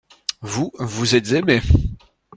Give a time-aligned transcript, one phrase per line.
[0.41, 1.61] Vous, vous êtes aimé.